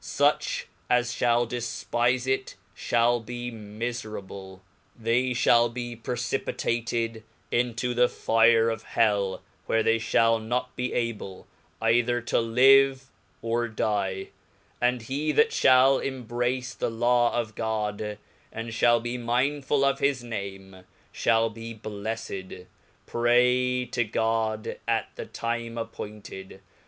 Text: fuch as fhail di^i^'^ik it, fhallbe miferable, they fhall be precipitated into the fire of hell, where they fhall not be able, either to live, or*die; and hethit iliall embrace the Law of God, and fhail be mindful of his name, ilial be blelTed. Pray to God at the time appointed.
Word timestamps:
fuch 0.03 0.63
as 0.89 1.13
fhail 1.13 1.47
di^i^'^ik 1.47 2.25
it, 2.25 2.55
fhallbe 2.75 3.53
miferable, 3.53 4.61
they 4.99 5.29
fhall 5.29 5.71
be 5.71 5.95
precipitated 5.95 7.23
into 7.51 7.93
the 7.93 8.09
fire 8.09 8.71
of 8.71 8.81
hell, 8.81 9.43
where 9.67 9.83
they 9.83 9.99
fhall 9.99 10.43
not 10.43 10.75
be 10.75 10.91
able, 10.91 11.45
either 11.83 12.19
to 12.19 12.39
live, 12.39 13.11
or*die; 13.43 14.29
and 14.81 15.01
hethit 15.01 15.49
iliall 15.49 16.03
embrace 16.03 16.73
the 16.73 16.89
Law 16.89 17.31
of 17.39 17.53
God, 17.53 18.17
and 18.51 18.69
fhail 18.69 19.03
be 19.03 19.19
mindful 19.19 19.85
of 19.85 19.99
his 19.99 20.23
name, 20.23 20.83
ilial 21.13 21.53
be 21.53 21.75
blelTed. 21.75 22.65
Pray 23.05 23.85
to 23.91 24.03
God 24.03 24.79
at 24.87 25.09
the 25.15 25.27
time 25.27 25.77
appointed. 25.77 26.59